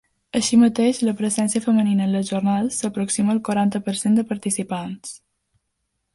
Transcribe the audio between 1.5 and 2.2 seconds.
femenina en